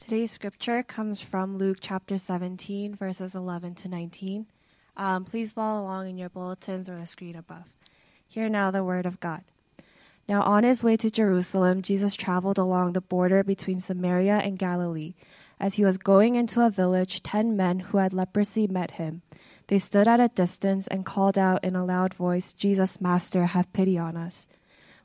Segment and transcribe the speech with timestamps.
[0.00, 4.46] Today's scripture comes from Luke chapter 17, verses 11 to 19.
[4.96, 7.64] Um, please follow along in your bulletins or the screen above.
[8.26, 9.42] Hear now the word of God.
[10.26, 15.12] Now, on his way to Jerusalem, Jesus traveled along the border between Samaria and Galilee.
[15.60, 19.20] As he was going into a village, ten men who had leprosy met him.
[19.66, 23.72] They stood at a distance and called out in a loud voice, Jesus, Master, have
[23.74, 24.48] pity on us.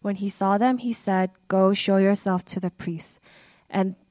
[0.02, 3.20] When he saw them, he said, Go show yourself to the priests.
[3.70, 3.96] And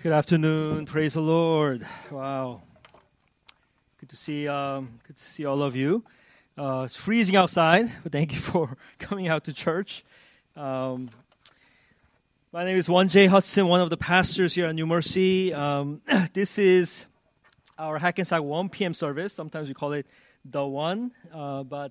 [0.00, 0.86] Good afternoon.
[0.86, 1.84] Praise the Lord.
[2.08, 2.62] Wow.
[3.98, 4.46] Good to see.
[4.46, 6.04] Um, good to see all of you.
[6.56, 10.04] Uh, it's freezing outside, but thank you for coming out to church.
[10.54, 11.10] Um,
[12.52, 13.26] my name is Won J.
[13.26, 15.52] Hudson, one of the pastors here at New Mercy.
[15.52, 16.00] Um,
[16.32, 17.06] this is
[17.76, 18.94] our Hackensack 1 p.m.
[18.94, 19.32] service.
[19.32, 20.06] Sometimes we call it
[20.44, 21.90] the one, uh, but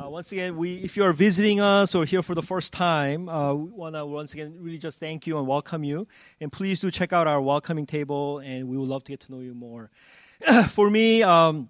[0.00, 3.28] uh, once again, we, if you are visiting us or here for the first time,
[3.28, 6.08] uh, we want to once again really just thank you and welcome you.
[6.40, 9.32] And please do check out our welcoming table, and we would love to get to
[9.32, 9.90] know you more.
[10.70, 11.68] for me, um,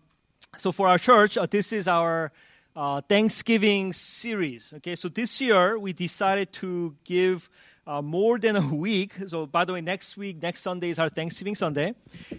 [0.56, 2.32] so for our church, uh, this is our
[2.76, 4.72] uh, Thanksgiving series.
[4.76, 7.50] Okay, so this year we decided to give
[7.86, 9.14] uh, more than a week.
[9.26, 11.94] So, by the way, next week, next Sunday is our Thanksgiving Sunday.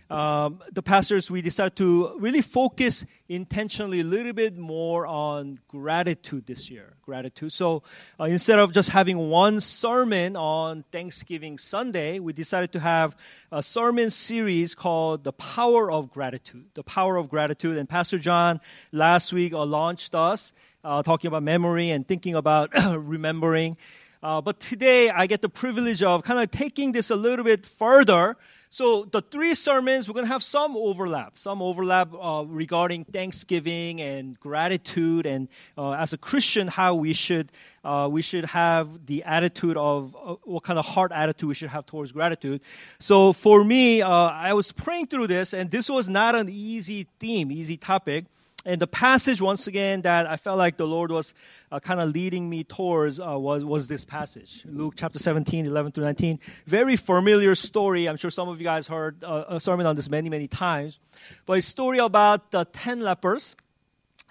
[0.09, 6.45] Um, the pastors, we decided to really focus intentionally a little bit more on gratitude
[6.45, 6.93] this year.
[7.01, 7.51] Gratitude.
[7.51, 7.83] So,
[8.19, 13.17] uh, instead of just having one sermon on Thanksgiving Sunday, we decided to have
[13.51, 16.65] a sermon series called The Power of Gratitude.
[16.73, 17.77] The Power of Gratitude.
[17.77, 20.53] And Pastor John last week uh, launched us.
[20.85, 23.77] Uh, talking about memory and thinking about remembering.
[24.23, 27.65] Uh, but today I get the privilege of kind of taking this a little bit
[27.65, 28.37] further.
[28.69, 33.99] So the three sermons, we're going to have some overlap, some overlap uh, regarding Thanksgiving
[33.99, 37.51] and gratitude, and uh, as a Christian, how we should
[37.83, 41.69] uh, we should have the attitude of uh, what kind of heart attitude we should
[41.69, 42.61] have towards gratitude.
[42.99, 47.07] So for me, uh, I was praying through this, and this was not an easy
[47.19, 48.25] theme, easy topic.
[48.65, 51.33] And the passage, once again, that I felt like the Lord was
[51.69, 55.91] uh, kind of leading me towards uh, was, was this passage Luke chapter 17, 11
[55.93, 56.39] to 19.
[56.65, 58.07] Very familiar story.
[58.07, 60.99] I'm sure some of you guys heard uh, a sermon on this many, many times.
[61.45, 63.57] But a story about the 10 lepers,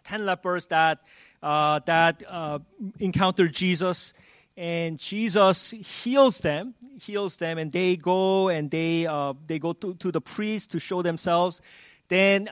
[0.05, 1.01] 10 lepers that,
[1.43, 2.61] uh, that uh,
[3.01, 4.15] encountered Jesus.
[4.57, 9.95] And Jesus heals them, heals them, and they go and they, uh, they go to,
[9.95, 11.61] to the priest to show themselves.
[12.09, 12.49] Then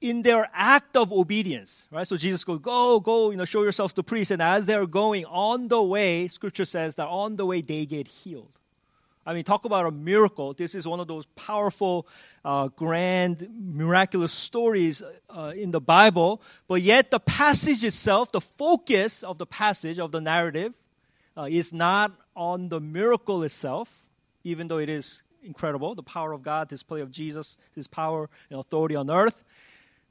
[0.00, 2.06] in their act of obedience, right?
[2.06, 4.30] So Jesus goes, go, go, you know, show yourselves to priests.
[4.30, 8.08] And as they're going on the way, scripture says that on the way they get
[8.08, 8.50] healed.
[9.28, 10.52] I mean, talk about a miracle.
[10.52, 12.06] This is one of those powerful,
[12.44, 16.40] uh, grand, miraculous stories uh, in the Bible.
[16.68, 20.74] But yet, the passage itself, the focus of the passage, of the narrative,
[21.36, 24.06] uh, is not on the miracle itself,
[24.44, 28.60] even though it is incredible the power of God, display of Jesus, his power and
[28.60, 29.42] authority on earth.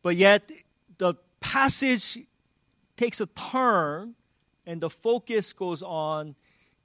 [0.06, 0.52] But yet,
[1.00, 2.20] the passage
[2.96, 4.14] takes a turn
[4.64, 6.36] and the focus goes on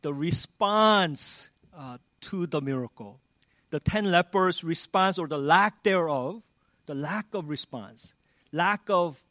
[0.01, 3.21] the response uh, to the miracle.
[3.69, 6.43] The ten lepers' response or the lack thereof,
[6.87, 8.15] the lack of response,
[8.53, 9.23] lack of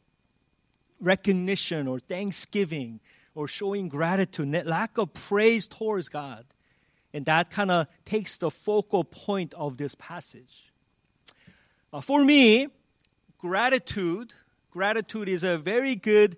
[1.00, 3.00] recognition or thanksgiving
[3.34, 6.44] or showing gratitude, lack of praise towards God.
[7.12, 10.70] And that kind of takes the focal point of this passage.
[11.92, 12.68] Uh, for me,
[13.40, 14.34] gratitude,
[14.70, 16.36] gratitude is a very good,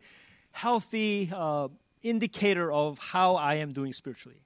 [0.53, 1.69] healthy uh,
[2.03, 4.39] indicator of how I am doing spiritually.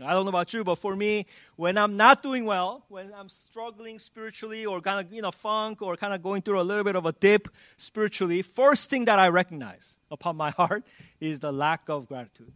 [0.00, 1.26] I don't know about you, but for me,
[1.56, 5.82] when I'm not doing well, when I'm struggling spiritually or kind of, you know, funk
[5.82, 9.18] or kind of going through a little bit of a dip spiritually, first thing that
[9.18, 10.84] I recognize upon my heart
[11.20, 12.52] is the lack of gratitude.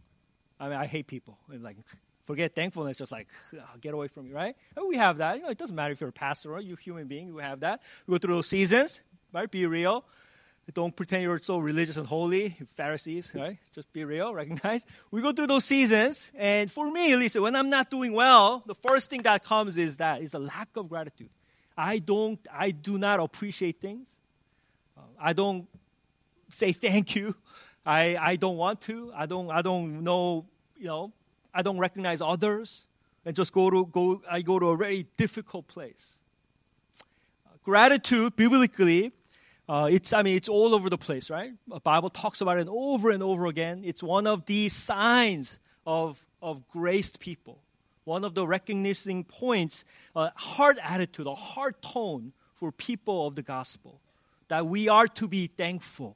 [0.59, 1.37] I mean, I hate people.
[1.47, 1.77] like,
[2.23, 3.27] forget thankfulness, just like,
[3.81, 4.55] get away from me, right?
[4.75, 5.37] And we have that.
[5.37, 7.37] You know, it doesn't matter if you're a pastor or you're a human being, you
[7.37, 7.81] have that.
[8.07, 9.49] We go through those seasons right?
[9.49, 10.05] Be real.
[10.73, 13.57] Don't pretend you're so religious and holy, Pharisees, right?
[13.73, 14.85] Just be real, recognize.
[15.11, 18.63] We go through those seasons, and for me, at least, when I'm not doing well,
[18.65, 21.29] the first thing that comes is that is a lack of gratitude.
[21.77, 24.17] I don't, I do not appreciate things.
[25.19, 25.67] I don't
[26.49, 27.35] say thank you.
[27.85, 29.13] I, I don't want to.
[29.15, 30.45] I don't, I don't know,
[30.75, 31.13] you know,
[31.53, 32.85] I don't recognize others.
[33.25, 34.21] and just go to go.
[34.29, 36.13] I go to a very difficult place.
[37.63, 39.11] Gratitude, biblically,
[39.69, 41.51] uh, it's I mean it's all over the place, right?
[41.67, 43.81] The Bible talks about it over and over again.
[43.83, 47.59] It's one of the signs of of graced people.
[48.05, 49.83] One of the recognizing points,
[50.15, 53.99] a heart attitude, a heart tone for people of the gospel,
[54.47, 56.15] that we are to be thankful.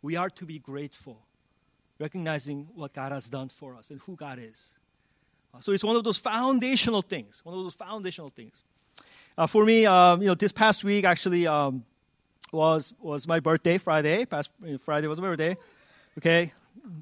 [0.00, 1.18] We are to be grateful,
[1.98, 4.74] recognizing what God has done for us and who God is.
[5.52, 7.44] Uh, so it's one of those foundational things.
[7.44, 8.62] One of those foundational things.
[9.36, 11.84] Uh, for me, um, you know, this past week actually um,
[12.52, 13.78] was was my birthday.
[13.78, 14.50] Friday, past
[14.80, 15.56] Friday was my birthday.
[16.18, 16.52] Okay,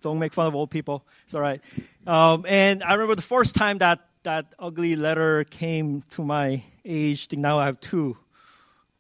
[0.01, 1.05] don't make fun of old people.
[1.25, 1.61] It's all right.
[2.07, 7.29] Um, and I remember the first time that that ugly letter came to my age.
[7.33, 8.17] I now I have two,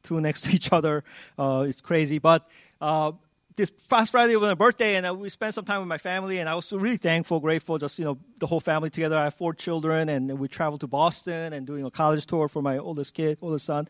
[0.02, 1.04] two next to each other.
[1.38, 2.48] Uh, it's crazy, but
[2.80, 3.12] uh,
[3.56, 6.38] this past Friday was my birthday, and uh, we spent some time with my family,
[6.38, 9.16] and I was really thankful, grateful, just you know, the whole family together.
[9.16, 12.62] I have four children, and we traveled to Boston and doing a college tour for
[12.62, 13.88] my oldest kid, oldest son,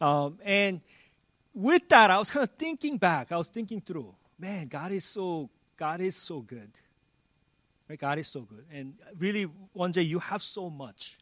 [0.00, 0.82] um, and
[1.56, 3.32] with that, I was kind of thinking back.
[3.32, 6.70] I was thinking through, man, God is so God is so good.
[7.88, 7.98] Right?
[7.98, 11.18] God is so good, and really, one day you have so much.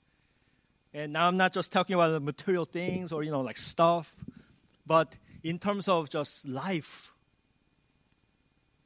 [0.92, 4.14] And now I'm not just talking about the material things or you know like stuff,
[4.86, 7.14] but in terms of just life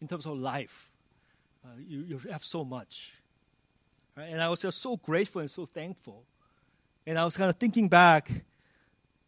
[0.00, 0.90] in terms of life.
[1.64, 3.14] Uh, you, you have so much.
[4.16, 4.28] Right?
[4.30, 6.24] And I was just so grateful and so thankful.
[7.06, 8.30] And I was kind of thinking back,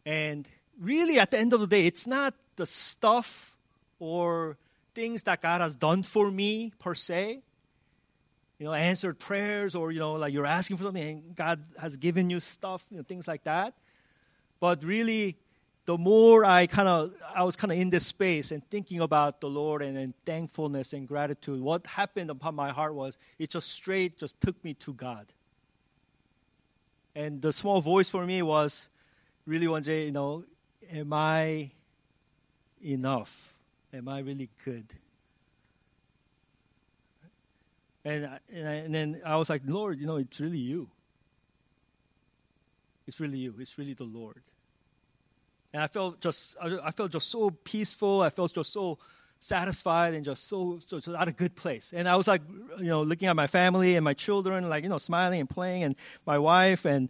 [0.05, 0.47] and
[0.79, 3.55] really at the end of the day, it's not the stuff
[3.99, 4.57] or
[4.93, 7.41] things that God has done for me per se.
[8.59, 11.97] You know, answered prayers, or you know, like you're asking for something, and God has
[11.97, 13.73] given you stuff, you know, things like that.
[14.59, 15.35] But really,
[15.85, 19.41] the more I kind of I was kind of in this space and thinking about
[19.41, 23.69] the Lord and, and thankfulness and gratitude, what happened upon my heart was it just
[23.69, 25.25] straight just took me to God.
[27.15, 28.87] And the small voice for me was
[29.45, 30.45] really one day, you know,
[30.91, 31.71] am I
[32.83, 33.55] enough?
[33.93, 34.85] Am I really good?
[38.03, 40.89] And, and, I, and then I was like, Lord, you know, it's really you.
[43.07, 43.55] It's really you.
[43.59, 44.41] It's really the Lord.
[45.73, 48.21] And I felt just I felt just so peaceful.
[48.21, 48.99] I felt just so
[49.39, 51.93] satisfied and just so, so, so at a good place.
[51.95, 52.41] And I was like,
[52.77, 55.83] you know, looking at my family and my children, like, you know, smiling and playing,
[55.83, 55.95] and
[56.25, 56.85] my wife.
[56.85, 57.09] And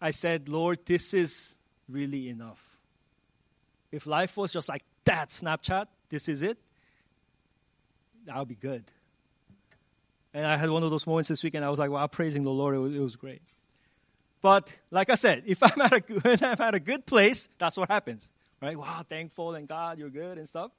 [0.00, 1.56] I said, Lord, this is
[1.88, 2.69] really enough.
[3.92, 6.58] If life was just like that Snapchat, this is it,
[8.32, 8.84] I'll be good.
[10.32, 11.64] And I had one of those moments this weekend.
[11.64, 12.74] I was like, wow, praising the Lord.
[12.74, 13.42] It was, it was great.
[14.42, 17.76] But like I said, if I'm at a, when I'm at a good place, that's
[17.76, 18.76] what happens, right?
[18.76, 20.70] Wow, thankful and God, you're good and stuff.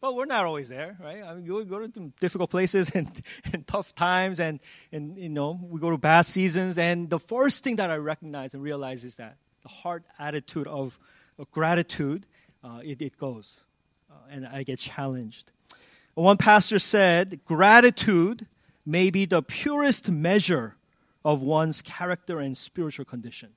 [0.00, 1.22] But we're not always there, right?
[1.22, 3.10] I mean, we go to difficult places and,
[3.52, 4.60] and tough times, and,
[4.92, 6.76] and you know, we go to bad seasons.
[6.76, 10.98] And the first thing that I recognize and realize is that the heart attitude of,
[11.38, 12.26] of gratitude,
[12.64, 13.60] uh, it, it goes,
[14.10, 15.50] uh, and I get challenged.
[16.14, 18.46] One pastor said, gratitude
[18.86, 20.76] may be the purest measure
[21.24, 23.50] of one's character and spiritual condition.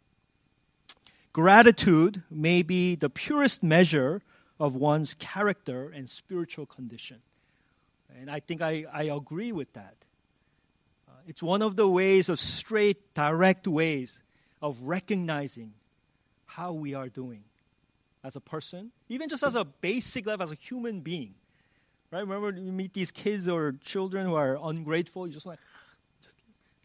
[1.32, 4.22] Gratitude may be the purest measure
[4.60, 7.18] of one's character and spiritual condition.
[8.20, 9.96] And I think I, I agree with that.
[11.08, 14.24] Uh, it's one of the ways of straight, direct ways
[14.62, 15.74] of recognizing
[16.46, 17.44] how we are doing
[18.24, 21.36] as a person, even just as a basic level, as a human being.
[22.12, 22.22] Right?
[22.22, 25.60] Remember, you meet these kids or children who are ungrateful, you just like,
[26.24, 26.36] just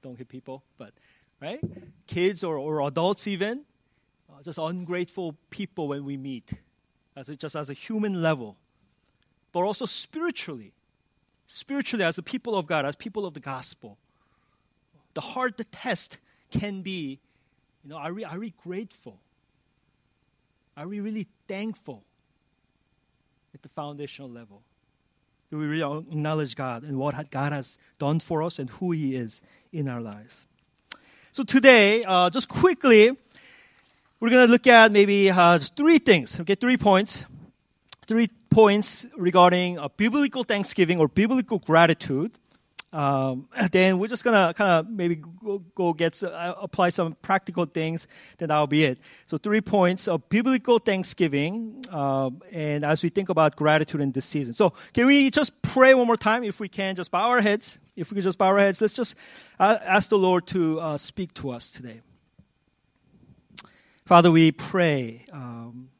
[0.03, 0.93] don't hit people, but
[1.41, 1.61] right?
[2.07, 3.63] Kids or, or adults even,
[4.31, 6.53] uh, just ungrateful people when we meet,
[7.17, 8.57] as a, just as a human level,
[9.53, 10.73] but also spiritually,
[11.47, 13.99] spiritually as a people of God, as people of the gospel.
[15.15, 16.19] The hard the test
[16.51, 17.21] can be,
[17.85, 19.19] you know, are we, are we grateful?
[20.77, 22.03] Are we really thankful
[23.55, 24.63] at the foundational level?
[25.51, 29.15] Do we really acknowledge God and what God has done for us and who He
[29.15, 30.47] is in our lives?
[31.31, 33.11] So today, uh, just quickly,
[34.19, 36.41] we're going to look at maybe uh, three things.
[36.41, 37.27] Okay, three points.
[38.07, 42.33] Three points regarding a biblical thanksgiving or biblical gratitude.
[42.93, 47.65] Um, then we're just gonna kind of maybe go, go get uh, apply some practical
[47.67, 48.07] things.
[48.39, 48.99] Then that'll be it.
[49.27, 54.27] So three points of biblical thanksgiving, uh, and as we think about gratitude in this
[54.27, 54.53] season.
[54.53, 56.95] So can we just pray one more time, if we can?
[56.97, 57.79] Just bow our heads.
[57.97, 59.15] If we could just bow our heads, let's just
[59.59, 62.01] uh, ask the Lord to uh, speak to us today.
[64.05, 65.91] Father, we pray um,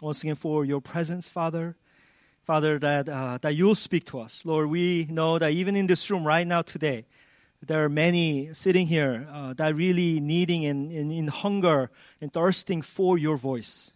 [0.00, 1.76] once again for your presence, Father.
[2.44, 4.42] Father, that, uh, that you'll speak to us.
[4.44, 7.04] Lord, we know that even in this room right now today,
[7.64, 12.80] there are many sitting here uh, that really needing and in, in hunger and thirsting
[12.80, 13.92] for your voice.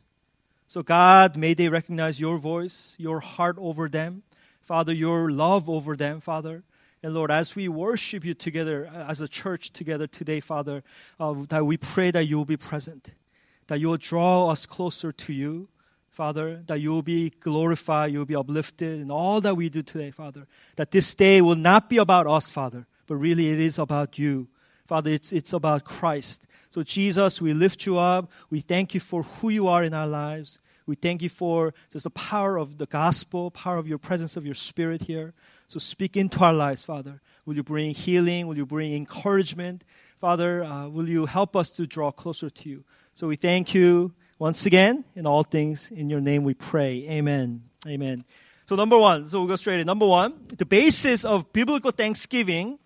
[0.69, 4.23] So, God, may they recognize your voice, your heart over them,
[4.61, 6.63] Father, your love over them, Father.
[7.03, 10.83] And Lord, as we worship you together as a church together today, Father,
[11.21, 13.13] uh, that we pray that you will be present,
[13.67, 15.69] that you will draw us closer to you,
[16.15, 19.83] Father, that you will be glorified, you will be uplifted in all that we do
[19.83, 20.47] today, Father.
[20.77, 24.47] That this day will not be about us, Father, but really it is about you.
[24.87, 26.47] Father, it's, it's about Christ.
[26.71, 28.31] So, Jesus, we lift you up.
[28.49, 30.61] We thank you for who you are in our lives.
[30.87, 34.47] We thank you for just the power of the gospel, power of your presence of
[34.47, 35.35] your spirit here.
[35.67, 37.21] So, speak into our lives, Father.
[37.45, 38.47] Will you bring healing?
[38.47, 39.83] Will you bring encouragement?
[40.21, 42.85] Father, uh, will you help us to draw closer to you?
[43.15, 45.91] So, we thank you once again in all things.
[45.91, 47.09] In your name we pray.
[47.09, 47.63] Amen.
[47.87, 48.27] Amen.
[48.67, 49.87] So, number one, so we'll go straight in.
[49.87, 52.79] Number one, the basis of biblical thanksgiving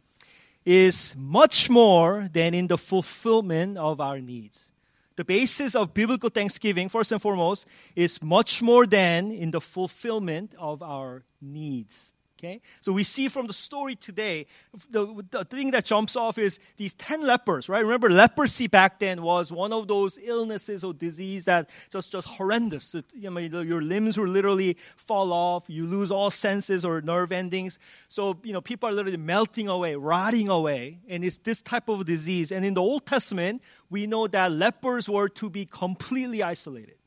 [0.65, 4.73] is much more than in the fulfillment of our needs.
[5.17, 10.55] The basis of biblical thanksgiving, first and foremost, is much more than in the fulfillment
[10.61, 12.15] of our needs.
[12.39, 12.61] Okay?
[12.81, 14.47] So we see from the story today,
[14.91, 17.83] the, the thing that jumps off is these 10 lepers, right?
[17.83, 22.95] Remember, leprosy back then was one of those illnesses or disease that just, just horrendous.
[23.13, 25.65] You know, your limbs will literally fall off.
[25.67, 27.81] You lose all senses or nerve endings.
[28.07, 31.01] So, you know, people are literally melting away, rotting away.
[31.09, 32.53] And it's this type of disease.
[32.53, 36.98] And in the Old Testament, we know that lepers were to be completely isolated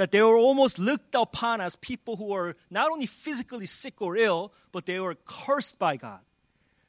[0.00, 4.16] that they were almost looked upon as people who were not only physically sick or
[4.16, 6.20] ill, but they were cursed by God.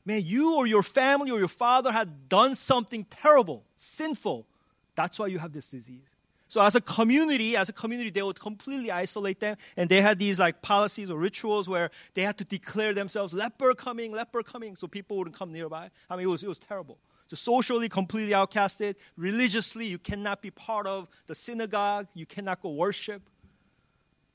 [0.05, 4.47] Man, you or your family or your father had done something terrible, sinful.
[4.95, 6.07] That's why you have this disease.
[6.47, 10.17] So as a community, as a community, they would completely isolate them, and they had
[10.17, 14.77] these like policies or rituals where they had to declare themselves leper coming, leper coming,
[14.77, 15.89] so people wouldn't come nearby.
[16.09, 16.97] I mean, it was it was terrible
[17.35, 18.95] socially completely outcasted.
[19.17, 22.07] Religiously, you cannot be part of the synagogue.
[22.13, 23.21] You cannot go worship.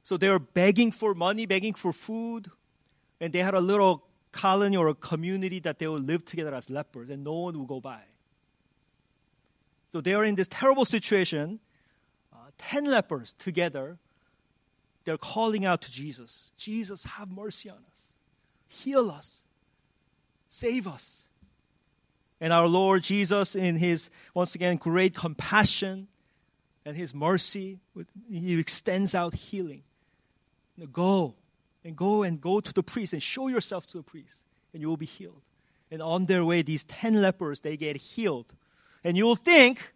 [0.03, 2.51] So they were begging for money, begging for food.
[3.21, 6.71] And they had a little colony or a community that they would live together as
[6.71, 8.03] lepers, and no one would go by.
[9.89, 11.59] So they are in this terrible situation.
[12.33, 13.99] Uh, Ten lepers together,
[15.05, 18.13] they're calling out to Jesus Jesus, have mercy on us,
[18.69, 19.45] heal us,
[20.49, 21.23] save us.
[22.41, 26.09] And our Lord Jesus, in his, once again, great compassion
[26.85, 27.79] and his mercy,
[28.31, 29.83] he extends out healing.
[30.93, 31.35] go
[31.85, 34.89] and go and go to the priest and show yourself to the priest, and you
[34.89, 35.41] will be healed.
[35.91, 38.53] And on their way, these 10 lepers, they get healed.
[39.03, 39.95] And you will think,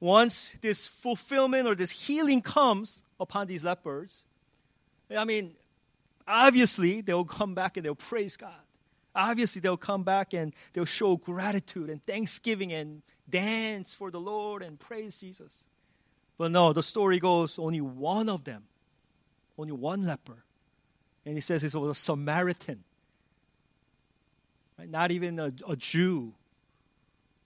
[0.00, 4.24] once this fulfillment or this healing comes upon these lepers,
[5.14, 5.52] I mean,
[6.26, 8.65] obviously they will come back and they'll praise God
[9.16, 14.62] obviously they'll come back and they'll show gratitude and thanksgiving and dance for the Lord
[14.62, 15.64] and praise Jesus.
[16.38, 18.64] But no, the story goes only one of them,
[19.58, 20.44] only one leper.
[21.24, 22.84] And he says it was a Samaritan.
[24.78, 24.88] Right?
[24.88, 26.34] Not even a, a Jew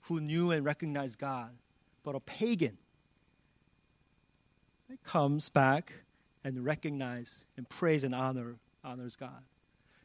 [0.02, 1.50] who knew and recognized God,
[2.02, 2.76] but a pagan.
[4.88, 5.92] He comes back
[6.42, 9.42] and recognizes and praise and honor honors God.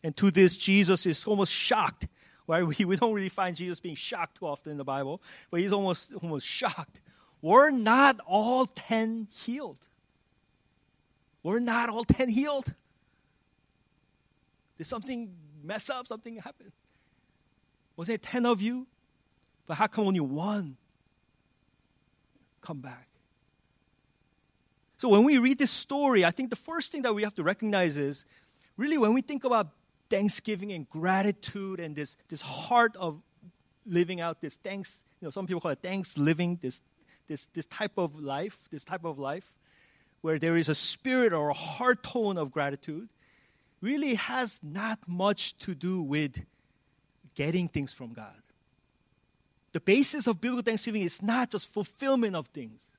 [0.06, 2.08] And to this, Jesus is almost shocked.
[2.46, 2.64] Right?
[2.64, 5.20] We, don't really find Jesus being shocked too often in the Bible,
[5.50, 7.02] but he's almost, almost shocked.
[7.42, 9.80] We're not all 10 healed.
[11.42, 12.76] We're not all 10 healed.
[14.78, 15.34] Did something
[15.64, 16.06] mess up?
[16.06, 16.72] Something happen?
[17.96, 18.86] Was it 10 of you?
[19.66, 20.78] But how come only one
[22.62, 23.08] come back?
[25.00, 27.44] So when we read this story, I think the first thing that we have to
[27.44, 28.28] recognize is
[28.78, 29.70] really when we think about
[30.10, 33.22] thanksgiving and gratitude and this, this heart of
[33.86, 36.82] living out this thanks, you know, some people call it thanks living, this,
[37.28, 39.54] this, this type of life, this type of life,
[40.22, 43.10] where there is a spirit or a heart tone of gratitude,
[43.82, 46.44] really has not much to do with
[47.36, 48.42] getting things from God.
[49.74, 52.92] The basis of biblical thanksgiving is not just fulfillment of things.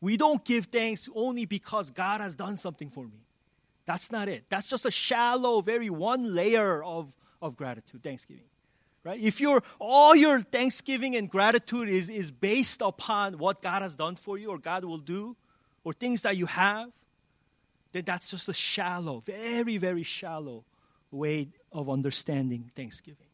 [0.00, 3.25] We don't give thanks only because God has done something for me.
[3.86, 4.44] That's not it.
[4.48, 8.44] That's just a shallow, very one layer of, of gratitude, thanksgiving.
[9.04, 9.20] Right?
[9.20, 14.16] If your all your thanksgiving and gratitude is, is based upon what God has done
[14.16, 15.36] for you or God will do
[15.84, 16.90] or things that you have,
[17.92, 20.64] then that's just a shallow, very, very shallow
[21.12, 23.28] way of understanding thanksgiving.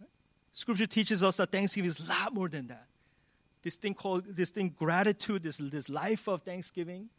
[0.00, 0.08] Right?
[0.52, 2.86] Scripture teaches us that thanksgiving is a lot more than that.
[3.62, 7.10] This thing called this thing gratitude, this, this life of thanksgiving,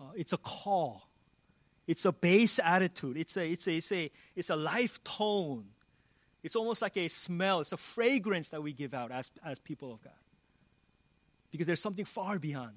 [0.00, 1.05] uh, it's a call
[1.86, 3.16] it's a base attitude.
[3.16, 5.66] It's a, it's a, it's a, it's a life tone.
[6.42, 9.92] It's almost like a smell, it's a fragrance that we give out as, as people
[9.92, 10.12] of God.
[11.50, 12.76] Because there's something far beyond.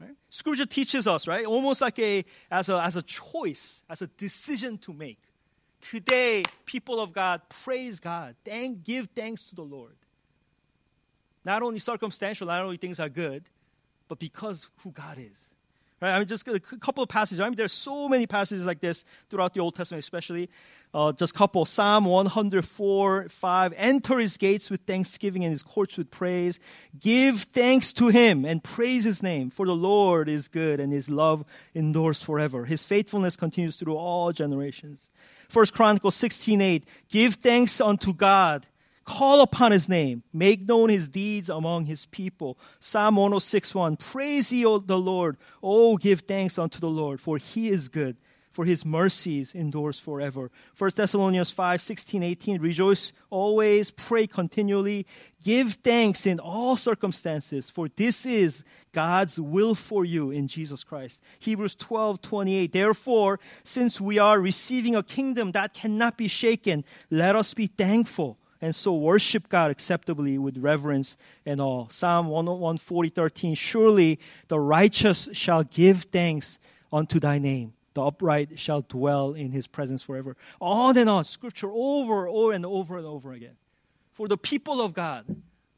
[0.00, 0.16] Right?
[0.30, 1.44] Scripture teaches us, right?
[1.44, 5.18] Almost like a as a as a choice, as a decision to make.
[5.80, 8.34] Today, people of God, praise God.
[8.44, 9.96] Thank, give thanks to the Lord.
[11.44, 13.44] Not only circumstantial, not only things are good,
[14.08, 15.50] but because who God is.
[16.02, 16.16] Right?
[16.16, 17.38] I mean, just a couple of passages.
[17.38, 20.50] I mean, there's so many passages like this throughout the Old Testament, especially.
[20.92, 21.64] Uh, just a couple.
[21.64, 23.74] Psalm 104, 5.
[23.76, 26.58] Enter his gates with thanksgiving and his courts with praise.
[26.98, 31.08] Give thanks to him and praise his name, for the Lord is good and his
[31.08, 32.64] love endures forever.
[32.64, 35.08] His faithfulness continues through all generations.
[35.48, 36.84] First Chronicles 16, 8.
[37.10, 38.66] Give thanks unto God
[39.04, 40.22] Call upon his name.
[40.32, 42.56] Make known his deeds among his people.
[42.78, 43.96] Psalm 106 1.
[43.96, 45.36] Praise ye the Lord.
[45.62, 48.16] Oh, give thanks unto the Lord, for he is good,
[48.52, 50.52] for his mercies endures forever.
[50.78, 52.60] 1 Thessalonians 5 16, 18.
[52.60, 55.04] Rejoice always, pray continually,
[55.42, 61.20] give thanks in all circumstances, for this is God's will for you in Jesus Christ.
[61.40, 62.72] Hebrews 12 28.
[62.72, 68.38] Therefore, since we are receiving a kingdom that cannot be shaken, let us be thankful
[68.62, 71.88] and so worship God acceptably with reverence and all.
[71.90, 73.54] Psalm 140, 13.
[73.56, 76.60] Surely the righteous shall give thanks
[76.92, 77.74] unto thy name.
[77.94, 80.36] The upright shall dwell in his presence forever.
[80.60, 83.56] On and on, scripture over, over and over and over again.
[84.12, 85.24] For the people of God,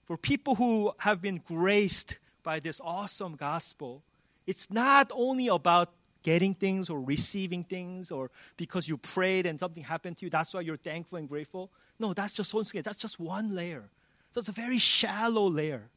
[0.04, 4.02] for people who have been graced by this awesome gospel,
[4.46, 5.90] it's not only about
[6.22, 10.52] getting things or receiving things or because you prayed and something happened to you, that's
[10.52, 11.70] why you're thankful and grateful.
[11.98, 13.90] No, that's just once again, that's just one layer.
[14.32, 15.88] So it's a very shallow layer.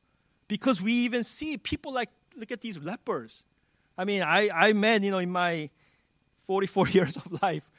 [0.47, 3.43] Because we even see people like, look at these lepers.
[3.97, 5.69] I mean, I, I met, you know, in my
[6.45, 7.69] 44 years of life,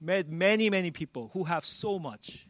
[0.00, 2.46] met many, many people who have so much.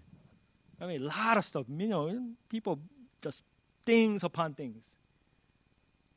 [0.81, 1.67] I mean, a lot of stuff.
[1.69, 2.79] You know, people
[3.23, 3.43] just
[3.87, 4.85] things upon things.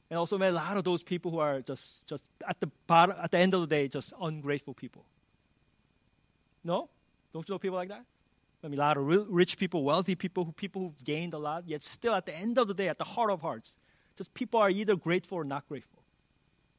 [0.10, 3.16] And also met a lot of those people who are just, just at the bottom,
[3.22, 5.06] at the end of the day, just ungrateful people.
[6.64, 6.90] No?
[7.34, 8.04] Don't you know people like that?
[8.64, 11.64] I mean, a lot of rich people, wealthy people, who, people who've gained a lot,
[11.68, 13.78] yet still at the end of the day, at the heart of hearts,
[14.18, 16.02] just people are either grateful or not grateful.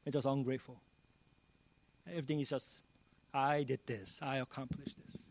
[0.05, 0.81] and just ungrateful.
[2.07, 2.81] Everything is just,
[3.33, 5.21] I did this, I accomplished this.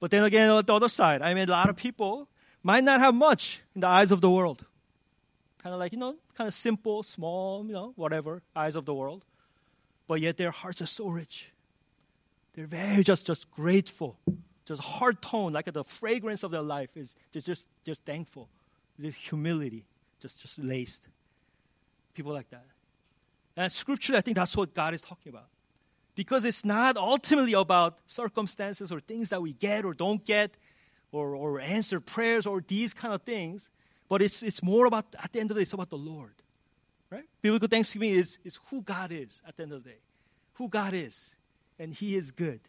[0.00, 2.28] But then again, on the other side, I mean, a lot of people
[2.62, 4.64] might not have much in the eyes of the world.
[5.62, 8.94] Kind of like, you know, kind of simple, small, you know, whatever, eyes of the
[8.94, 9.24] world.
[10.06, 11.50] But yet their hearts are so rich.
[12.54, 14.18] They're very just, just grateful
[14.68, 18.50] just heart tone, like the fragrance of their life is just, just thankful.
[18.98, 19.86] This humility,
[20.20, 21.08] just, just laced.
[22.12, 22.66] People like that.
[23.56, 25.46] And scripture, I think that's what God is talking about.
[26.14, 30.50] Because it's not ultimately about circumstances or things that we get or don't get
[31.12, 33.70] or, or answer prayers or these kind of things,
[34.08, 36.34] but it's, it's more about, at the end of the day, it's about the Lord.
[37.10, 37.24] Right?
[37.40, 39.98] Biblical thanksgiving is, is who God is at the end of the day.
[40.54, 41.36] Who God is.
[41.78, 42.60] And He is good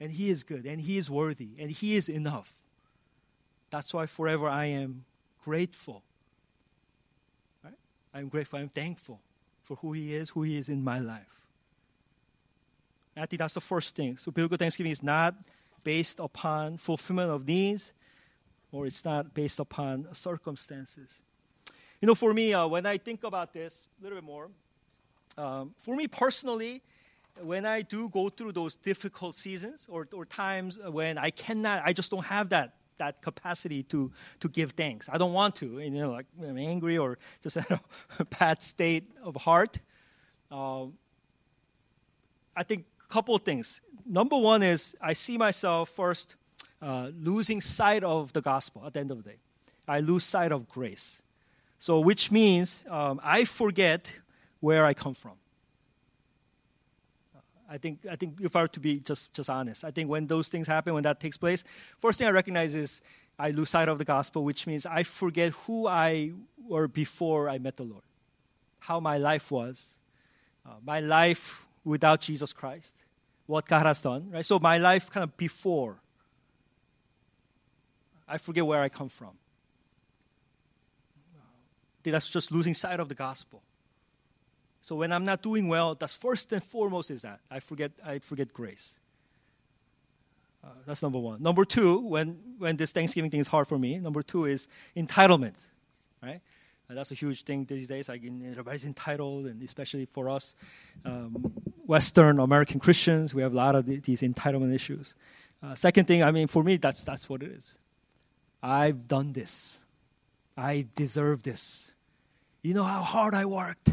[0.00, 2.52] and He is good, and He is worthy, and He is enough.
[3.70, 5.04] That's why forever I am
[5.44, 6.02] grateful.
[7.64, 7.74] Right?
[8.14, 9.20] I'm grateful, I'm thankful
[9.62, 11.40] for who He is, who He is in my life.
[13.14, 14.18] And I think that's the first thing.
[14.18, 15.34] So, biblical thanksgiving is not
[15.84, 17.92] based upon fulfillment of needs,
[18.72, 21.20] or it's not based upon circumstances.
[22.00, 24.50] You know, for me, uh, when I think about this a little bit more,
[25.38, 26.82] um, for me personally,
[27.42, 31.92] when I do go through those difficult seasons or, or times when I cannot, I
[31.92, 35.08] just don't have that that capacity to to give thanks.
[35.12, 37.64] I don't want to, you know, like I'm angry or just in
[38.18, 39.80] a bad state of heart.
[40.50, 40.86] Uh,
[42.56, 43.80] I think a couple of things.
[44.06, 46.36] Number one is I see myself first
[46.80, 49.38] uh, losing sight of the gospel at the end of the day.
[49.88, 51.22] I lose sight of grace.
[51.78, 54.10] So, which means um, I forget
[54.60, 55.34] where I come from.
[57.68, 60.26] I think, I think if I were to be just, just honest, I think when
[60.26, 61.64] those things happen, when that takes place,
[61.98, 63.02] first thing I recognize is
[63.38, 66.32] I lose sight of the gospel, which means I forget who I
[66.66, 68.04] were before I met the Lord,
[68.78, 69.96] how my life was,
[70.64, 72.96] uh, my life without Jesus Christ,
[73.46, 74.44] what God has done, right?
[74.44, 75.96] So my life kind of before,
[78.28, 79.32] I forget where I come from.
[82.02, 83.62] That's just losing sight of the gospel.
[84.86, 88.20] So when I'm not doing well, that's first and foremost is that I forget I
[88.20, 89.00] forget grace.
[90.62, 91.42] Uh, that's number one.
[91.42, 95.56] Number two, when when this Thanksgiving thing is hard for me, number two is entitlement,
[96.22, 96.40] right?
[96.88, 98.08] And that's a huge thing these days.
[98.08, 100.54] Like everybody's entitled, and especially for us,
[101.04, 101.32] um,
[101.84, 105.16] Western American Christians, we have a lot of these entitlement issues.
[105.64, 107.76] Uh, second thing, I mean, for me, that's that's what it is.
[108.62, 109.80] I've done this.
[110.56, 111.90] I deserve this.
[112.62, 113.90] You know how hard I worked.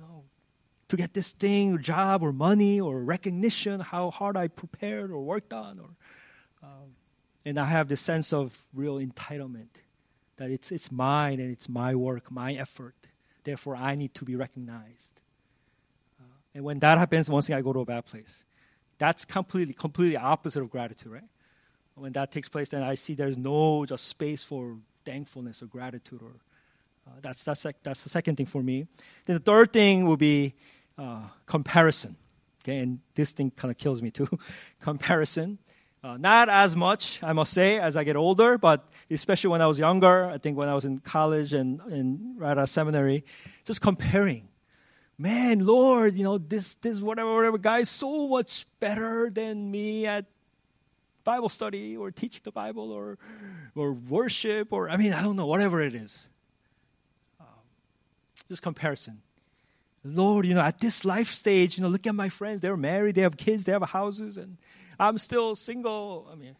[0.00, 0.24] Know,
[0.88, 3.80] to get this thing, or job, or money, or recognition.
[3.80, 5.90] How hard I prepared or worked on, or
[6.62, 6.94] um,
[7.44, 9.68] and I have this sense of real entitlement
[10.36, 12.94] that it's it's mine and it's my work, my effort.
[13.44, 15.12] Therefore, I need to be recognized.
[16.18, 18.44] Uh, and when that happens, once thing I go to a bad place.
[18.98, 21.28] That's completely completely opposite of gratitude, right?
[21.94, 26.22] When that takes place, then I see there's no just space for thankfulness or gratitude,
[26.22, 26.40] or
[27.20, 28.86] that's that's that's the second thing for me.
[29.26, 30.54] Then the third thing will be
[30.98, 32.16] uh, comparison.
[32.62, 34.28] Okay, and this thing kind of kills me too.
[34.80, 35.58] comparison.
[36.02, 39.66] Uh, not as much, I must say, as I get older, but especially when I
[39.66, 43.22] was younger, I think when I was in college and, and right out of seminary,
[43.66, 44.48] just comparing.
[45.18, 50.06] Man, Lord, you know, this, this, whatever, whatever guy is so much better than me
[50.06, 50.24] at
[51.22, 53.18] Bible study or teaching the Bible or,
[53.74, 56.30] or worship or, I mean, I don't know, whatever it is.
[58.50, 59.22] Just comparison.
[60.02, 62.60] Lord, you know, at this life stage, you know, look at my friends.
[62.60, 64.56] They're married, they have kids, they have houses, and
[64.98, 66.28] I'm still single.
[66.32, 66.56] I mean,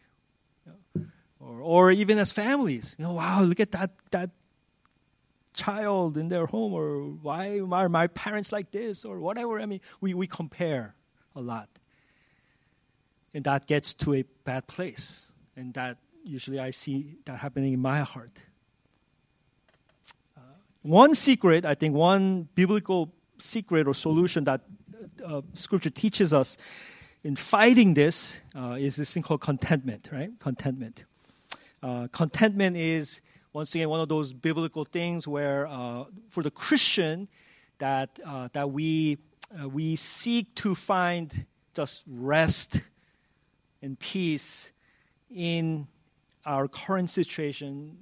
[0.64, 1.06] you know,
[1.40, 4.30] or, or even as families, you know, wow, look at that, that
[5.52, 9.60] child in their home, or why are my parents like this, or whatever.
[9.60, 10.94] I mean, we, we compare
[11.34, 11.68] a lot.
[13.34, 15.32] And that gets to a bad place.
[15.56, 18.38] And that usually I see that happening in my heart.
[20.82, 24.62] One secret, I think, one biblical secret or solution that
[25.24, 26.56] uh, Scripture teaches us
[27.22, 30.30] in fighting this uh, is this thing called contentment, right?
[30.38, 31.04] Contentment.
[31.82, 33.20] Uh, contentment is
[33.52, 37.28] once again one of those biblical things where uh, for the Christian
[37.78, 39.18] that uh, that we
[39.60, 42.80] uh, we seek to find just rest
[43.82, 44.72] and peace
[45.34, 45.86] in
[46.46, 47.98] our current situation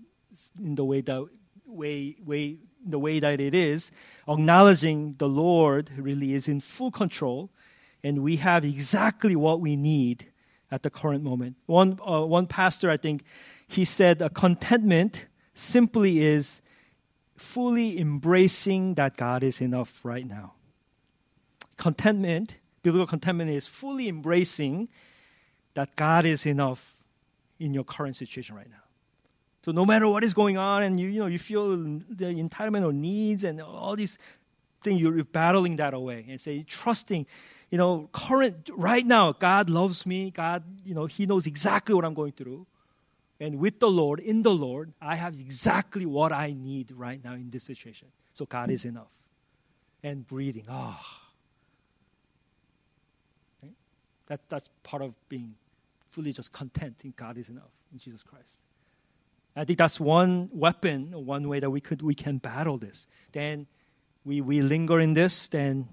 [0.63, 1.27] in the way that
[1.67, 2.59] way way
[2.91, 3.91] the way that it is,
[4.29, 7.51] acknowledging the Lord really is in full control
[8.03, 10.27] and we have exactly what we need
[10.71, 11.57] at the current moment.
[11.67, 13.25] One, uh, one pastor, I think,
[13.67, 16.63] he said contentment simply is
[17.37, 20.55] fully embracing that God is enough right now.
[21.77, 24.89] Contentment, biblical contentment is fully embracing
[25.75, 26.97] that God is enough
[27.59, 28.88] in your current situation right now.
[29.63, 32.87] So no matter what is going on and you, you know you feel the entitlement
[32.87, 34.19] or needs and all these
[34.83, 37.27] things, you're battling that away and say trusting
[37.71, 40.31] you know, current, right now, God loves me.
[40.31, 42.67] God, you know, He knows exactly what I'm going through.
[43.41, 47.35] And with the Lord, in the Lord, I have exactly what I need right now
[47.35, 48.09] in this situation.
[48.33, 49.11] So God is enough.
[50.03, 50.99] And breathing, ah.
[53.63, 53.67] Oh.
[53.67, 53.73] Okay?
[54.27, 55.55] That, that's part of being
[56.11, 58.59] fully just content in God is enough in Jesus Christ.
[59.59, 63.07] I think that's one weapon, one way that we could we can battle this.
[63.33, 63.67] Then
[64.25, 65.89] we, we linger in this, then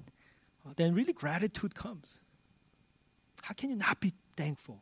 [0.75, 2.21] then really gratitude comes.
[3.41, 4.81] How can you not be thankful?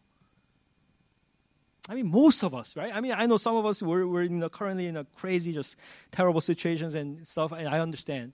[1.87, 2.95] I mean, most of us, right?
[2.95, 5.51] I mean, I know some of us we're, we're in a, currently in a crazy,
[5.51, 5.75] just
[6.11, 8.33] terrible situations and stuff, and I understand.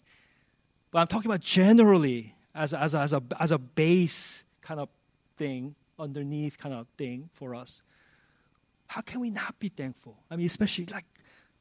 [0.91, 4.89] But I'm talking about generally as as as a, as a base kind of
[5.37, 7.83] thing, underneath kind of thing for us.
[8.89, 10.17] How can we not be thankful?
[10.29, 11.05] I mean, especially like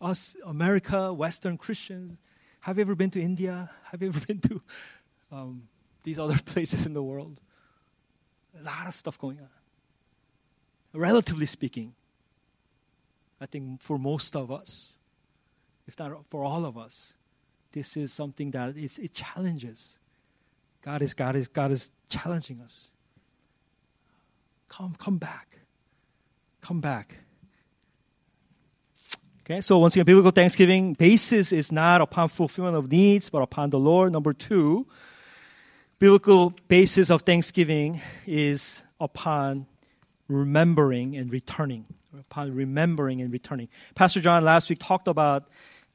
[0.01, 2.19] us, America, Western Christians.
[2.61, 3.71] Have you ever been to India?
[3.91, 4.63] Have you ever been to
[5.31, 5.69] um,
[6.03, 7.41] these other places in the world.
[8.59, 9.49] A lot of stuff going on.
[10.93, 11.95] Relatively speaking,
[13.41, 14.97] I think for most of us,
[15.87, 17.13] if not for all of us,
[17.73, 19.99] this is something that it challenges.
[20.83, 22.91] God is God is God is challenging us.
[24.69, 25.59] Come, come back.
[26.69, 27.17] Come back.
[29.41, 33.71] Okay, so once again, biblical thanksgiving basis is not upon fulfillment of needs, but upon
[33.71, 34.13] the Lord.
[34.13, 34.87] Number two,
[35.99, 39.65] biblical basis of thanksgiving is upon
[40.29, 41.87] remembering and returning.
[42.21, 43.71] Upon remembering and returning.
[43.95, 45.49] Pastor John last week talked about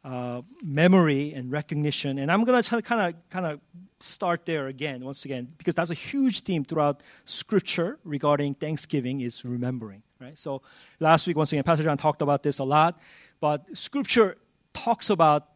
[0.04, 3.60] uh, memory and recognition, and I'm going to kind of kind of
[4.00, 9.46] start there again, once again, because that's a huge theme throughout Scripture regarding Thanksgiving is
[9.46, 10.02] remembering.
[10.24, 10.40] Right.
[10.40, 10.62] So
[11.02, 12.98] last week, once again, Pastor John talked about this a lot,
[13.42, 14.38] but Scripture
[14.72, 15.50] talks about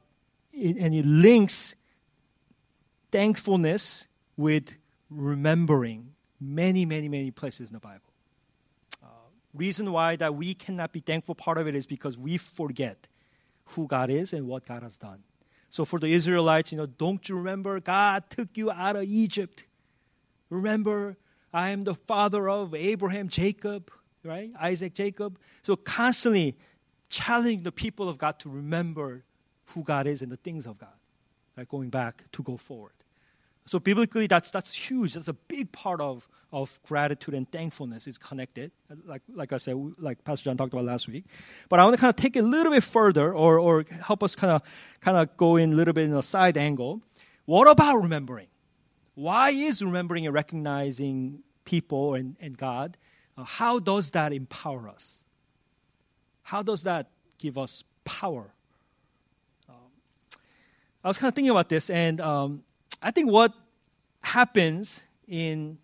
[0.52, 1.74] and it links
[3.10, 4.76] thankfulness with
[5.10, 8.12] remembering many, many, many places in the Bible.
[9.02, 9.08] Uh,
[9.54, 13.08] reason why that we cannot be thankful, part of it is because we forget
[13.68, 15.24] who God is and what God has done.
[15.70, 19.64] So for the Israelites, you know, don't you remember God took you out of Egypt?
[20.50, 21.16] Remember
[21.54, 23.92] I am the father of Abraham, Jacob,
[24.28, 24.52] right?
[24.60, 25.40] Isaac, Jacob.
[25.64, 26.56] So constantly
[27.10, 29.24] challenging the people of God to remember
[29.68, 30.90] who God is and the things of God,
[31.56, 31.68] right?
[31.68, 32.94] Going back to go forward.
[33.66, 35.14] So biblically, that's that's huge.
[35.14, 38.72] That's a big part of of gratitude and thankfulness is connected.
[39.06, 41.26] Like like I said, like Pastor John talked about last week.
[41.68, 44.24] But I want to kind of take it a little bit further, or or help
[44.24, 44.62] us kind of
[45.02, 47.02] kind of go in a little bit in a side angle.
[47.46, 48.48] What about remembering?
[49.16, 52.98] Why is remembering and recognizing people and, and God?
[53.38, 55.24] Uh, how does that empower us?
[56.42, 58.54] How does that give us power?
[59.70, 59.76] Um,
[61.04, 62.64] I was kind of thinking about this, and um,
[63.02, 63.54] I think what
[64.22, 65.78] happens in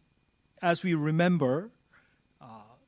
[0.61, 1.69] as we remember
[2.41, 2.45] uh,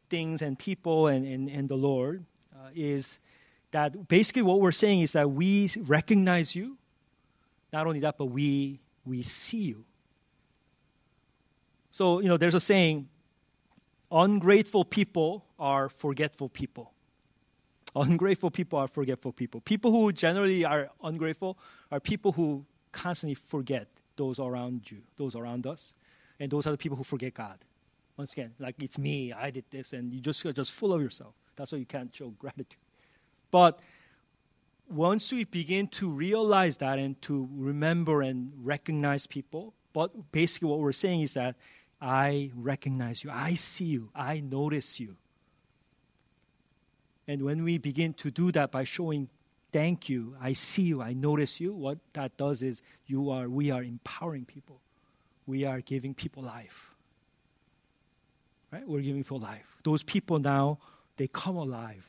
[0.10, 2.24] things and people and, and, and the Lord
[2.56, 3.20] uh, is
[3.72, 6.78] that basically what we're saying is that we recognize you.
[7.74, 9.84] Not only that, but we we see you.
[11.92, 13.10] So you know, there's a saying:
[14.16, 16.94] ungrateful people are forgetful people.
[17.96, 19.62] Ungrateful people are forgetful people.
[19.62, 21.58] People who generally are ungrateful
[21.92, 25.94] are people who constantly forget those around you, those around us.
[26.40, 27.60] And those are the people who forget God.
[28.18, 31.02] Once again, like it's me, I did this, and you just are just full of
[31.02, 31.34] yourself.
[31.58, 32.80] That's why you can't show gratitude.
[33.52, 33.80] But
[34.90, 40.80] once we begin to realize that and to remember and recognize people, but basically what
[40.80, 41.56] we're saying is that
[42.06, 45.16] I recognize you, I see you, I notice you.
[47.28, 49.28] And when we begin to do that by showing
[49.72, 53.72] thank you, I see you, I notice you, what that does is you are we
[53.72, 54.80] are empowering people.
[55.48, 56.94] We are giving people life.
[58.72, 58.88] Right?
[58.88, 59.78] We're giving people life.
[59.84, 60.78] Those people now
[61.18, 62.08] they come alive.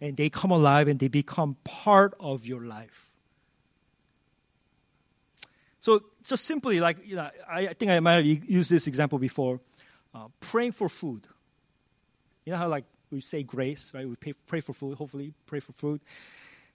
[0.00, 3.09] And they come alive and they become part of your life.
[5.80, 9.18] So just simply like you know, I, I think I might have used this example
[9.18, 9.60] before.
[10.14, 11.26] Uh, praying for food.
[12.44, 14.08] You know how like we say grace, right?
[14.08, 16.00] We pay, pray for food, hopefully pray for food.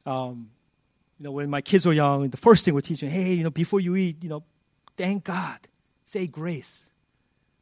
[0.05, 0.49] Um,
[1.19, 3.49] you know, when my kids were young, the first thing we're teaching, hey, you know,
[3.49, 4.43] before you eat, you know,
[4.97, 5.59] thank God,
[6.03, 6.89] say grace.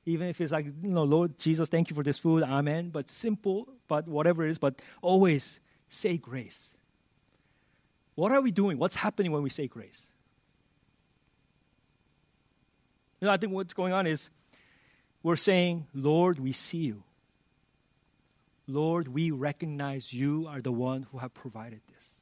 [0.05, 2.89] Even if it's like, you know, Lord Jesus, thank you for this food, amen.
[2.89, 6.77] But simple, but whatever it is, but always say grace.
[8.15, 8.77] What are we doing?
[8.77, 10.12] What's happening when we say grace?
[13.23, 14.29] You know, I think what's going on is
[15.23, 17.05] we're saying, Lord, we see you.
[18.67, 22.21] Lord, we recognize you are the one who have provided this.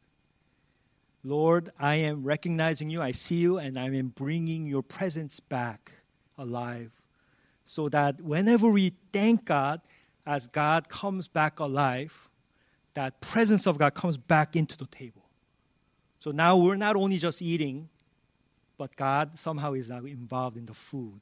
[1.24, 5.92] Lord, I am recognizing you, I see you, and I am bringing your presence back
[6.38, 6.92] alive.
[7.66, 9.82] So that whenever we thank God,
[10.28, 12.30] as God comes back alive,
[12.94, 15.26] that presence of God comes back into the table.
[16.20, 17.90] So now we're not only just eating,
[18.82, 21.22] but God somehow is now involved in the food.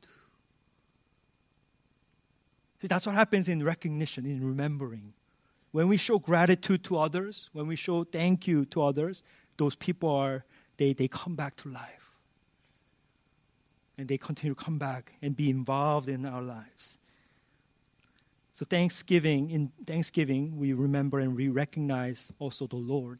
[2.79, 5.11] See, that's what happens in recognition, in remembering.
[5.73, 9.23] When we show gratitude to others, when we show thank you to others,
[9.57, 10.45] those people are,
[10.77, 12.11] they, they come back to life.
[13.97, 16.97] And they continue to come back and be involved in our lives.
[18.53, 23.19] So Thanksgiving, in Thanksgiving, we remember and we recognize also the Lord.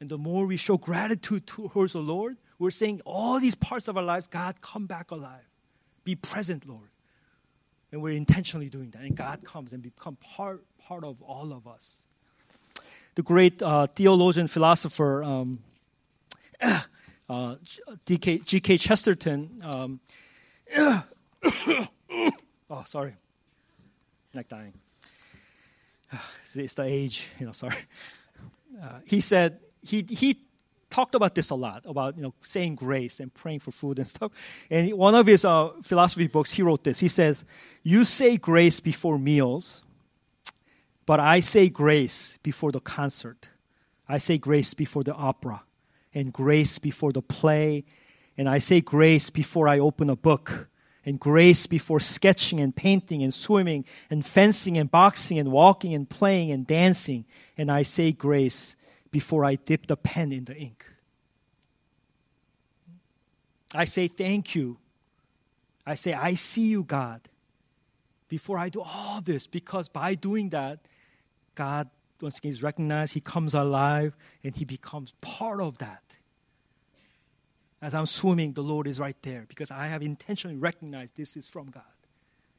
[0.00, 3.96] And the more we show gratitude towards the Lord, we're saying all these parts of
[3.96, 5.42] our lives, God, come back alive.
[6.04, 6.90] Be present, Lord.
[7.90, 9.02] And we're intentionally doing that.
[9.02, 12.04] And God comes and become part, part of all of us.
[13.16, 15.58] The great uh, theologian, philosopher, um,
[17.28, 17.56] uh,
[18.06, 18.78] G.K.
[18.78, 19.60] Chesterton.
[19.64, 20.00] Um,
[20.76, 23.16] oh, sorry.
[24.34, 24.74] Neck dying.
[26.54, 27.78] It's the age, you know, sorry.
[28.80, 30.36] Uh, he said, he, he
[30.92, 34.08] talked about this a lot about you know saying grace and praying for food and
[34.14, 34.30] stuff.
[34.70, 37.00] And one of his uh, philosophy books, he wrote this.
[37.00, 37.44] He says,
[37.82, 39.82] "You say grace before meals,
[41.06, 43.48] but I say grace before the concert.
[44.08, 45.62] I say grace before the opera,
[46.14, 47.84] and grace before the play,
[48.36, 50.68] and I say grace before I open a book."
[51.04, 56.08] And grace before sketching and painting and swimming and fencing and boxing and walking and
[56.08, 57.24] playing and dancing.
[57.58, 58.76] And I say grace
[59.12, 60.84] before I dip the pen in the ink.
[63.74, 64.78] I say thank you.
[65.86, 67.20] I say, I see you, God,
[68.28, 70.80] before I do all this, because by doing that,
[71.54, 76.02] God, once again, is recognized, He comes alive, and He becomes part of that.
[77.80, 81.48] As I'm swimming, the Lord is right there, because I have intentionally recognized this is
[81.48, 81.82] from God,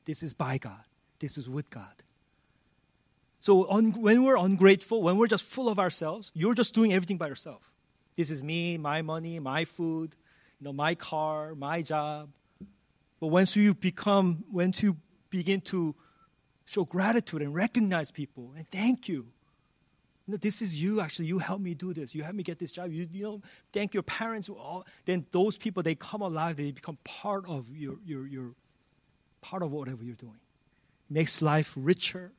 [0.04, 0.84] this is by God,
[1.20, 2.04] this is with God.
[3.43, 7.27] So when we're ungrateful, when we're just full of ourselves, you're just doing everything by
[7.27, 7.62] yourself.
[8.15, 10.15] This is me, my money, my food,
[10.62, 12.29] you know, my car, my job.
[13.19, 14.95] But once you become, once you
[15.29, 15.93] begin to
[16.63, 19.27] show gratitude and recognize people and thank you.
[20.25, 21.25] You know, this is you actually.
[21.25, 22.15] You helped me do this.
[22.15, 22.93] You helped me get this job.
[22.93, 23.41] You, you know,
[23.73, 24.47] thank your parents.
[24.47, 26.56] All, then those people they come alive.
[26.56, 28.51] They become part of your your your
[29.41, 30.39] part of whatever you're doing.
[31.10, 32.32] Makes life richer.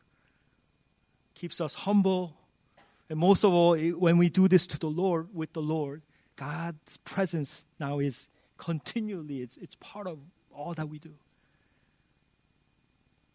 [1.35, 2.37] Keeps us humble.
[3.11, 6.03] And most of all, when we do this to the Lord, with the Lord,
[6.37, 10.19] God's presence now is continually, it's, it's part of
[10.53, 11.15] all that we do.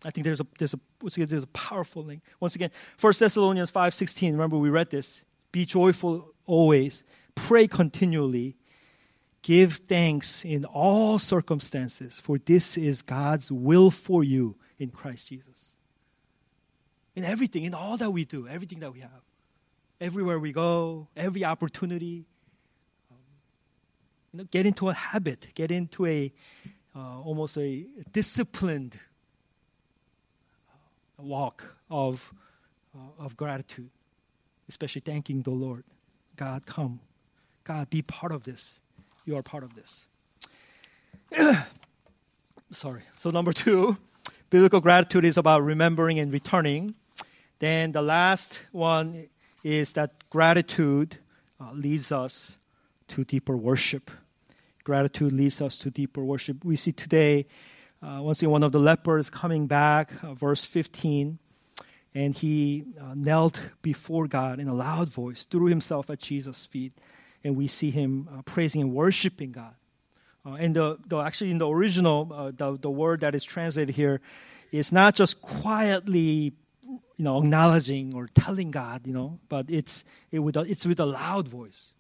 [0.06, 0.80] I think there's a there's a
[1.26, 2.24] there's a powerful link.
[2.40, 4.32] Once again, 1 Thessalonians 5:16.
[4.32, 5.24] Remember we read this.
[5.52, 7.04] Be joyful always,
[7.36, 8.56] pray continually,
[9.42, 15.69] give thanks in all circumstances, for this is God's will for you in Christ Jesus.
[17.20, 19.24] In everything, in all that we do, everything that we have,
[20.00, 22.24] everywhere we go, every opportunity,
[23.12, 23.18] um,
[24.32, 26.32] you know, get into a habit, get into a
[26.96, 29.02] uh, almost a disciplined
[31.18, 32.34] walk of,
[32.96, 33.90] uh, of gratitude,
[34.70, 35.84] especially thanking the Lord.
[36.38, 37.02] God, come.
[37.66, 38.80] God, be part of this.
[39.26, 40.08] You are part of this.
[42.72, 43.02] Sorry.
[43.18, 43.98] So, number two,
[44.50, 46.96] biblical gratitude is about remembering and returning.
[47.60, 49.30] Then the last one
[49.64, 51.18] is that gratitude
[51.60, 52.58] uh, leads us
[53.10, 54.10] to deeper worship.
[54.84, 56.64] Gratitude leads us to deeper worship.
[56.64, 57.46] We see today
[58.02, 61.38] uh, once again, one of the lepers coming back, uh, verse 15,
[62.16, 66.94] and he uh, knelt before God in a loud voice, threw himself at Jesus' feet,
[67.44, 69.74] and we see him uh, praising and worshiping God.
[70.46, 74.22] Uh, and the, the, actually, in the original, the, the word that is translated here
[74.72, 76.54] is not just quietly
[76.90, 81.00] you know, acknowledging or telling God, you know, but it's, it with a, it's with
[81.00, 81.94] a loud voice.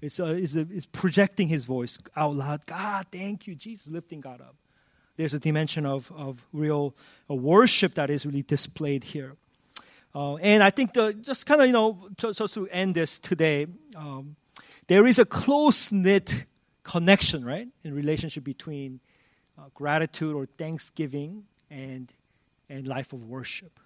[0.00, 2.66] It's, uh, it's, it's projecting his voice out loud.
[2.66, 4.56] God, thank you, Jesus, lifting God up
[5.16, 6.94] there's a dimension of, of real
[7.30, 9.36] uh, worship that is really displayed here.
[10.14, 13.18] Uh, and I think the, just kind of, you know, just, just, to end this
[13.18, 13.66] today,
[13.96, 14.36] um,
[14.86, 16.46] there is a close knit
[16.82, 19.00] connection, right, in relationship between
[19.58, 22.12] uh, gratitude or thanksgiving and,
[22.68, 23.80] and life of worship.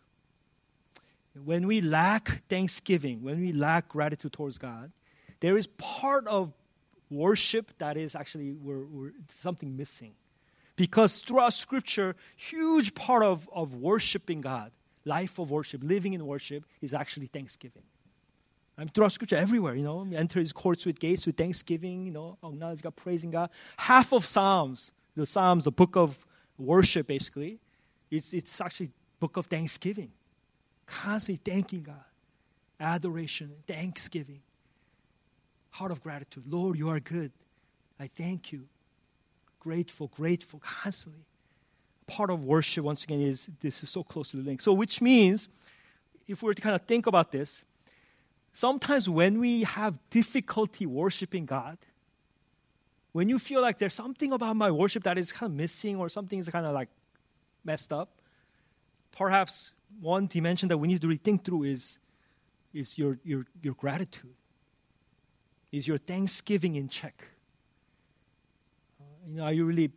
[1.45, 4.93] When we lack thanksgiving, when we lack gratitude towards God,
[5.41, 6.53] there is part of
[7.11, 10.15] worship that is actually we're, we're something missing.
[10.77, 14.71] Because throughout Scripture, huge part of, of worshiping God,
[15.05, 17.83] life of worship, living in worship, is actually thanksgiving.
[18.77, 22.13] I mean, throughout Scripture, everywhere, you know, enter His courts with gates with thanksgiving, you
[22.13, 23.51] know, acknowledge God, praising God.
[23.77, 26.25] Half of Psalms, the Psalms, the book of
[26.59, 27.59] worship, basically,
[28.09, 30.13] it's, it's actually book of thanksgiving.
[30.89, 32.05] Constantly thanking God,
[32.81, 34.41] adoration, thanksgiving,
[35.71, 36.45] heart of gratitude.
[36.49, 37.31] Lord, you are good.
[38.01, 38.69] I thank you
[39.61, 41.25] grateful, grateful constantly.
[42.07, 44.63] Part of worship, once again, is this is so closely linked.
[44.63, 45.49] So, which means,
[46.27, 47.65] if we were to kind of think about this,
[48.53, 51.77] sometimes when we have difficulty worshiping God,
[53.13, 56.09] when you feel like there's something about my worship that is kind of missing or
[56.09, 56.89] something is kind of like
[57.63, 58.09] messed up,
[59.19, 61.99] perhaps one dimension that we need to rethink through is,
[62.73, 64.35] is your, your, your gratitude,
[65.73, 67.25] is your thanksgiving in check.
[69.27, 69.91] You know, are you really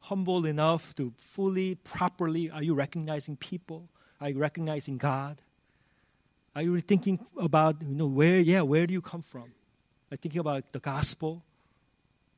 [0.00, 3.90] humble enough to fully, properly, are you recognizing people?
[4.20, 5.42] Are you recognizing God?
[6.54, 9.52] Are you really thinking about, you know, where, yeah, where do you come from?
[10.10, 11.44] Are thinking about the gospel,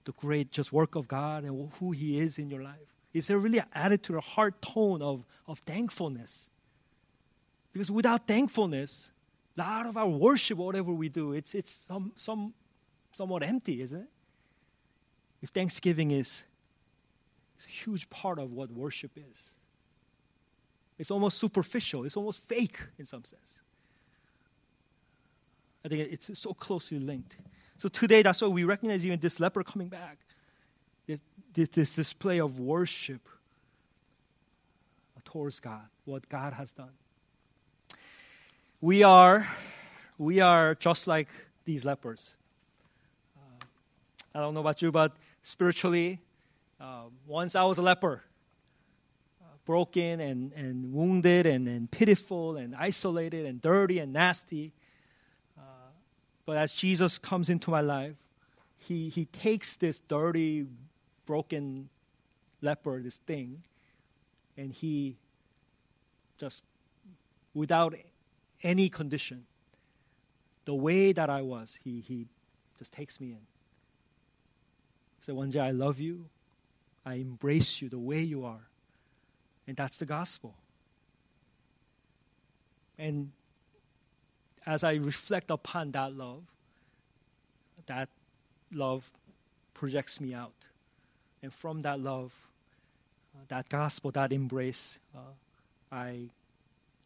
[0.04, 2.97] the great just work of God and who He is in your life?
[3.18, 6.48] Is there really an attitude or heart tone of, of thankfulness?
[7.72, 9.12] Because without thankfulness,
[9.56, 12.54] a lot of our worship, whatever we do, it's, it's some, some,
[13.12, 14.08] somewhat empty, isn't it?
[15.42, 16.44] If thanksgiving is
[17.58, 19.36] it's a huge part of what worship is.
[20.96, 23.58] It's almost superficial, it's almost fake in some sense.
[25.84, 27.36] I think it's so closely linked.
[27.78, 30.18] So today, that's why we recognize even this leper coming back.
[31.08, 31.20] This,
[31.70, 33.22] this, display of worship
[35.24, 36.90] towards God, what God has done.
[38.80, 39.48] We are,
[40.16, 41.28] we are just like
[41.64, 42.34] these lepers.
[43.36, 43.64] Uh,
[44.34, 46.20] I don't know about you, but spiritually.
[46.80, 48.22] Uh, once I was a leper,
[49.42, 54.72] uh, broken and, and wounded and, and pitiful and isolated and dirty and nasty.
[55.58, 55.62] Uh,
[56.46, 58.14] but as Jesus comes into my life,
[58.78, 60.66] he, he takes this dirty,
[61.28, 61.90] broken
[62.62, 63.62] leper, this thing,
[64.56, 65.18] and he
[66.38, 66.64] just,
[67.52, 67.94] without
[68.62, 69.44] any condition,
[70.64, 72.28] the way that I was, he, he
[72.78, 73.44] just takes me in.
[75.20, 76.30] Say, Wonja, I love you.
[77.04, 78.66] I embrace you the way you are.
[79.66, 80.54] And that's the gospel.
[82.98, 83.32] And
[84.64, 86.44] as I reflect upon that love,
[87.84, 88.08] that
[88.72, 89.10] love
[89.74, 90.68] projects me out.
[91.42, 92.32] And from that love,
[93.34, 95.20] uh, that gospel, that embrace, uh,
[95.92, 96.28] I,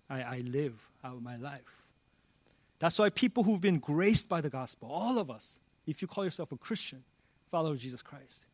[0.09, 0.74] I, I live
[1.05, 1.83] out my life.
[2.78, 6.24] That's why people who've been graced by the gospel, all of us, if you call
[6.24, 7.05] yourself a Christian,
[7.51, 8.47] follower of Jesus Christ,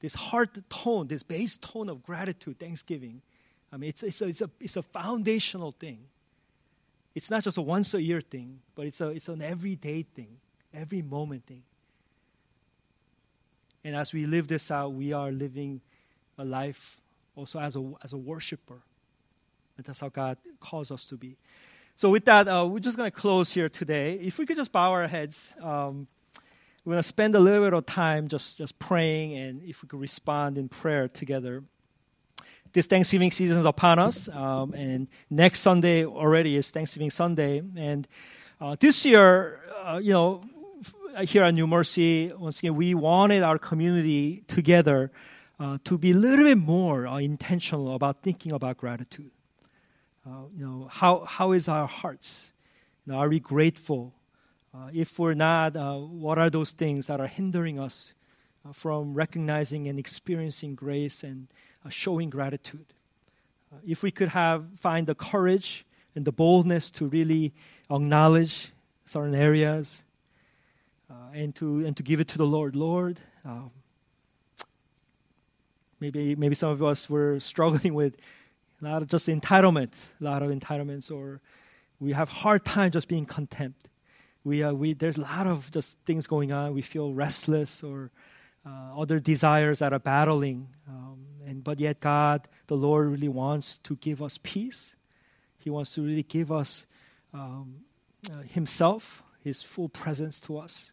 [0.00, 3.20] this heart tone, this base tone of gratitude, thanksgiving,
[3.72, 6.00] I mean, it's, it's, a, it's, a, it's a foundational thing.
[7.14, 10.38] It's not just a once a year thing, but it's, a, it's an everyday thing,
[10.72, 11.62] every moment thing.
[13.84, 15.80] And as we live this out, we are living
[16.38, 16.96] a life
[17.34, 18.80] also as a, as a worshiper.
[19.76, 21.36] And that's how God calls us to be.
[21.96, 24.14] So, with that, uh, we're just going to close here today.
[24.14, 26.06] If we could just bow our heads, um,
[26.84, 29.88] we're going to spend a little bit of time just, just praying, and if we
[29.88, 31.62] could respond in prayer together.
[32.72, 37.62] This Thanksgiving season is upon us, um, and next Sunday already is Thanksgiving Sunday.
[37.76, 38.08] And
[38.60, 40.42] uh, this year, uh, you know,
[41.20, 45.10] here at New Mercy, once again, we wanted our community together
[45.60, 49.30] uh, to be a little bit more uh, intentional about thinking about gratitude.
[50.26, 52.52] Uh, you know, how, how is our hearts?
[53.04, 54.14] You know, are we grateful?
[54.74, 58.14] Uh, if we're not, uh, what are those things that are hindering us
[58.66, 61.48] uh, from recognizing and experiencing grace and
[61.90, 62.86] showing gratitude?
[63.86, 65.84] If we could have find the courage
[66.14, 67.52] and the boldness to really
[67.90, 68.72] acknowledge
[69.04, 70.04] certain areas
[71.32, 73.20] and to and to give it to the Lord, Lord.
[73.44, 73.70] Um,
[76.00, 78.16] maybe maybe some of us were struggling with
[78.80, 81.40] a lot of just entitlement, a lot of entitlements, or
[82.00, 83.76] we have hard time just being content.
[84.44, 86.74] We, uh, we, there's a lot of just things going on.
[86.74, 88.10] We feel restless or
[88.66, 90.68] uh, other desires that are battling.
[90.88, 94.96] Um, and, but yet, God, the Lord, really wants to give us peace.
[95.58, 96.86] He wants to really give us
[97.32, 97.84] um,
[98.28, 100.92] uh, Himself, His full presence to us,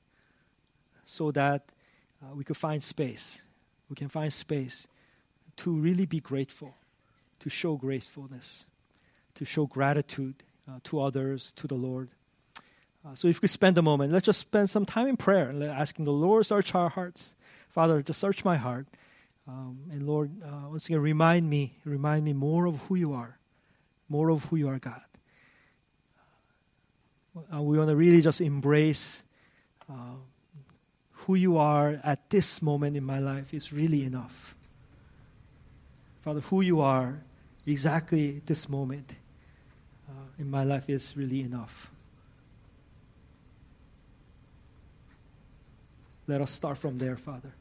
[1.10, 1.64] so that
[2.22, 3.42] uh, we could find space.
[3.90, 4.88] We can find space
[5.58, 6.76] to really be grateful
[7.40, 8.66] to show gracefulness,
[9.34, 12.10] to show gratitude uh, to others, to the Lord.
[13.04, 16.06] Uh, so if we spend a moment, let's just spend some time in prayer, asking
[16.06, 17.34] the Lord search our hearts.
[17.70, 18.88] Father, just search my heart.
[19.48, 23.40] Um, and Lord, uh, once again, remind me, remind me more of who you are,
[24.10, 25.02] more of who you are, God.
[27.52, 29.24] Uh, we want to really just embrace
[29.90, 30.18] uh,
[31.30, 34.56] who you are at this moment in my life is really enough.
[36.24, 37.20] Father, who you are
[37.68, 39.14] exactly this moment
[40.10, 41.92] uh, in my life is really enough.
[46.26, 47.54] Let us start from there, Father.